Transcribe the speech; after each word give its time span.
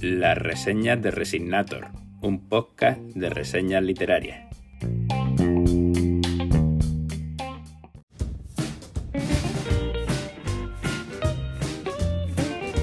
Las 0.00 0.38
reseñas 0.38 1.02
de 1.02 1.10
Resignator, 1.10 1.88
un 2.22 2.48
podcast 2.48 2.98
de 3.00 3.28
reseñas 3.30 3.82
literarias. 3.82 4.48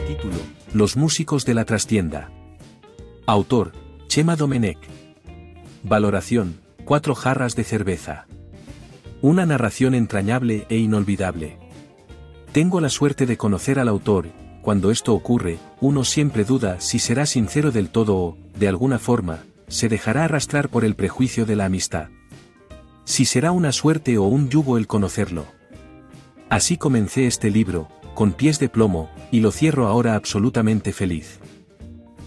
Título: 0.07 0.35
Los 0.73 0.95
músicos 0.95 1.45
de 1.45 1.53
la 1.53 1.65
trastienda. 1.65 2.29
Autor: 3.25 3.73
Chema 4.07 4.35
Domenech. 4.35 4.79
Valoración: 5.83 6.59
Cuatro 6.85 7.15
jarras 7.15 7.55
de 7.55 7.63
cerveza. 7.63 8.27
Una 9.21 9.45
narración 9.45 9.95
entrañable 9.95 10.67
e 10.69 10.77
inolvidable. 10.77 11.66
Tengo 12.57 12.81
la 12.81 12.89
suerte 12.89 13.27
de 13.27 13.37
conocer 13.37 13.77
al 13.77 13.87
autor, 13.87 14.29
cuando 14.63 14.89
esto 14.89 15.13
ocurre, 15.13 15.59
uno 15.79 16.04
siempre 16.04 16.43
duda 16.43 16.79
si 16.79 16.97
será 16.97 17.27
sincero 17.27 17.69
del 17.69 17.89
todo 17.89 18.18
o, 18.18 18.37
de 18.57 18.68
alguna 18.68 18.97
forma, 18.97 19.43
se 19.68 19.89
dejará 19.89 20.23
arrastrar 20.23 20.68
por 20.68 20.83
el 20.83 20.96
prejuicio 20.96 21.46
de 21.46 21.55
la 21.55 21.65
amistad. 21.65 22.07
Si 23.05 23.25
será 23.25 23.51
una 23.51 23.71
suerte 23.71 24.18
o 24.18 24.23
un 24.23 24.49
yugo 24.49 24.79
el 24.79 24.87
conocerlo. 24.87 25.46
Así 26.49 26.77
comencé 26.77 27.27
este 27.27 27.51
libro, 27.51 27.89
con 28.15 28.33
pies 28.33 28.57
de 28.57 28.69
plomo, 28.69 29.11
y 29.29 29.41
lo 29.41 29.51
cierro 29.51 29.85
ahora 29.85 30.15
absolutamente 30.15 30.93
feliz. 30.93 31.37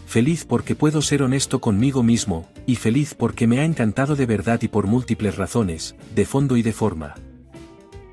Feliz 0.06 0.44
porque 0.44 0.77
puedo 0.77 1.02
ser 1.02 1.24
honesto 1.24 1.60
conmigo 1.60 2.05
mismo, 2.05 2.48
y 2.66 2.77
feliz 2.77 3.14
porque 3.14 3.48
me 3.48 3.58
ha 3.58 3.64
encantado 3.64 4.14
de 4.14 4.27
verdad 4.27 4.62
y 4.62 4.69
por 4.69 4.86
múltiples 4.86 5.34
razones, 5.34 5.97
de 6.14 6.24
fondo 6.24 6.56
y 6.56 6.62
de 6.62 6.72
forma. 6.72 7.16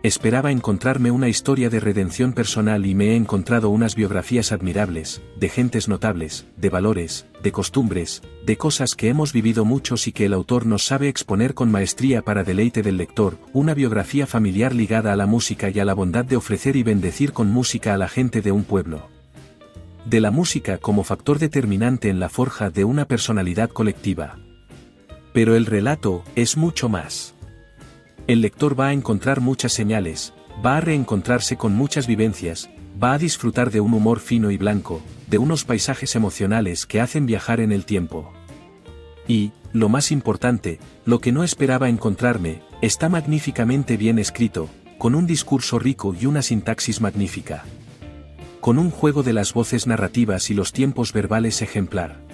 Esperaba 0.03 0.51
encontrarme 0.51 1.09
una 1.09 1.27
historia 1.27 1.71
de 1.71 1.79
redención 1.79 2.33
personal 2.33 2.85
y 2.85 2.93
me 2.93 3.09
he 3.09 3.15
encontrado 3.15 3.69
unas 3.69 3.95
biografías 3.95 4.51
admirables, 4.51 5.23
de 5.39 5.49
gentes 5.49 5.87
notables, 5.87 6.45
de 6.55 6.69
valores, 6.69 7.25
de 7.41 7.51
costumbres, 7.51 8.21
de 8.45 8.57
cosas 8.57 8.93
que 8.93 9.09
hemos 9.09 9.33
vivido 9.33 9.65
muchos 9.65 10.07
y 10.07 10.11
que 10.11 10.25
el 10.25 10.33
autor 10.33 10.67
nos 10.67 10.85
sabe 10.85 11.09
exponer 11.09 11.55
con 11.55 11.71
maestría 11.71 12.21
para 12.21 12.43
deleite 12.43 12.83
del 12.83 12.97
lector, 12.97 13.39
una 13.53 13.73
biografía 13.73 14.27
familiar 14.27 14.75
ligada 14.75 15.13
a 15.13 15.15
la 15.15 15.25
música 15.25 15.71
y 15.71 15.79
a 15.79 15.85
la 15.85 15.95
bondad 15.95 16.25
de 16.25 16.37
ofrecer 16.37 16.75
y 16.75 16.83
bendecir 16.83 17.33
con 17.33 17.49
música 17.49 17.95
a 17.95 17.97
la 17.97 18.07
gente 18.07 18.41
de 18.41 18.51
un 18.51 18.65
pueblo. 18.65 19.09
De 20.05 20.21
la 20.21 20.29
música 20.29 20.77
como 20.77 21.03
factor 21.03 21.39
determinante 21.39 22.09
en 22.09 22.19
la 22.19 22.29
forja 22.29 22.69
de 22.69 22.85
una 22.85 23.05
personalidad 23.05 23.71
colectiva. 23.71 24.37
Pero 25.33 25.55
el 25.55 25.65
relato 25.65 26.23
es 26.35 26.55
mucho 26.55 26.87
más. 26.87 27.33
El 28.27 28.41
lector 28.41 28.77
va 28.77 28.87
a 28.87 28.93
encontrar 28.93 29.39
muchas 29.39 29.71
señales, 29.71 30.33
va 30.63 30.75
a 30.75 30.81
reencontrarse 30.81 31.55
con 31.55 31.73
muchas 31.73 32.07
vivencias, 32.07 32.69
va 33.01 33.13
a 33.13 33.17
disfrutar 33.17 33.71
de 33.71 33.79
un 33.79 33.93
humor 33.93 34.19
fino 34.19 34.51
y 34.51 34.57
blanco, 34.57 35.01
de 35.27 35.37
unos 35.37 35.63
paisajes 35.63 36.13
emocionales 36.13 36.85
que 36.85 36.99
hacen 36.99 37.25
viajar 37.25 37.61
en 37.61 37.71
el 37.71 37.85
tiempo. 37.85 38.33
Y, 39.29 39.53
lo 39.71 39.87
más 39.87 40.11
importante, 40.11 40.77
lo 41.05 41.19
que 41.19 41.31
no 41.31 41.45
esperaba 41.45 41.87
encontrarme, 41.87 42.61
está 42.81 43.07
magníficamente 43.07 43.95
bien 43.95 44.19
escrito, 44.19 44.67
con 44.97 45.15
un 45.15 45.25
discurso 45.25 45.79
rico 45.79 46.13
y 46.19 46.25
una 46.25 46.41
sintaxis 46.41 46.99
magnífica. 46.99 47.63
Con 48.59 48.77
un 48.77 48.91
juego 48.91 49.23
de 49.23 49.31
las 49.31 49.53
voces 49.53 49.87
narrativas 49.87 50.49
y 50.49 50.53
los 50.53 50.73
tiempos 50.73 51.13
verbales 51.13 51.61
ejemplar 51.61 52.26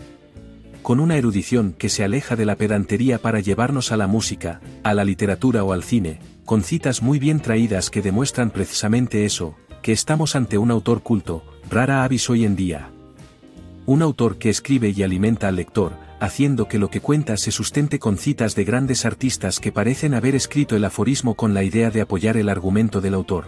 con 0.83 0.99
una 0.99 1.17
erudición 1.17 1.73
que 1.77 1.89
se 1.89 2.03
aleja 2.03 2.35
de 2.35 2.45
la 2.45 2.55
pedantería 2.55 3.17
para 3.17 3.39
llevarnos 3.39 3.91
a 3.91 3.97
la 3.97 4.05
música, 4.05 4.61
a 4.83 4.93
la 4.93 5.05
literatura 5.05 5.63
o 5.63 5.73
al 5.73 5.83
cine, 5.83 6.19
con 6.45 6.61
citas 6.61 7.01
muy 7.01 7.17
bien 7.17 7.39
traídas 7.39 7.89
que 7.89 8.01
demuestran 8.01 8.51
precisamente 8.51 9.25
eso, 9.25 9.55
que 9.81 9.93
estamos 9.93 10.35
ante 10.35 10.57
un 10.57 10.69
autor 10.69 11.01
culto, 11.01 11.43
rara 11.69 12.03
avis 12.03 12.29
hoy 12.29 12.45
en 12.45 12.55
día. 12.55 12.91
Un 13.85 14.01
autor 14.01 14.37
que 14.37 14.49
escribe 14.49 14.93
y 14.95 15.03
alimenta 15.03 15.47
al 15.47 15.55
lector, 15.55 15.93
haciendo 16.19 16.67
que 16.67 16.79
lo 16.79 16.89
que 16.89 17.01
cuenta 17.01 17.35
se 17.37 17.51
sustente 17.51 17.97
con 17.99 18.17
citas 18.17 18.55
de 18.55 18.63
grandes 18.63 19.05
artistas 19.05 19.59
que 19.59 19.71
parecen 19.71 20.13
haber 20.13 20.35
escrito 20.35 20.75
el 20.75 20.85
aforismo 20.85 21.35
con 21.35 21.53
la 21.53 21.63
idea 21.63 21.91
de 21.91 22.01
apoyar 22.01 22.37
el 22.37 22.49
argumento 22.49 23.01
del 23.01 23.13
autor. 23.13 23.47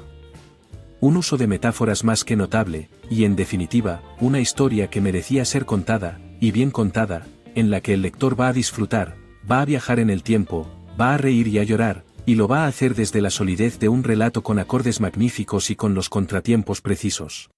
Un 1.02 1.18
uso 1.18 1.38
de 1.38 1.48
metáforas 1.48 2.04
más 2.04 2.24
que 2.24 2.36
notable, 2.36 2.90
y 3.09 3.26
en 3.26 3.36
definitiva, 3.36 4.02
una 4.20 4.40
historia 4.40 4.90
que 4.90 5.02
merecía 5.02 5.46
ser 5.46 5.66
contada, 5.66 6.20
y 6.40 6.52
bien 6.52 6.72
contada, 6.72 7.26
en 7.56 7.72
la 7.72 7.82
que 7.82 7.94
el 7.94 8.02
lector 8.02 8.40
va 8.40 8.50
a 8.50 8.54
disfrutar, 8.54 9.16
va 9.50 9.62
a 9.62 9.66
viajar 9.66 10.00
en 10.00 10.10
el 10.10 10.24
tiempo, 10.24 10.70
va 11.00 11.14
a 11.14 11.18
reír 11.18 11.48
y 11.48 11.60
a 11.60 11.64
llorar, 11.64 12.04
y 12.26 12.36
lo 12.36 12.48
va 12.48 12.66
a 12.66 12.68
hacer 12.68 12.96
desde 12.96 13.22
la 13.22 13.30
solidez 13.30 13.80
de 13.80 13.90
un 13.90 14.04
relato 14.04 14.44
con 14.44 14.60
acordes 14.60 15.00
magníficos 15.02 15.70
y 15.70 15.76
con 15.76 15.94
los 15.94 16.10
contratiempos 16.10 16.82
precisos. 16.82 17.50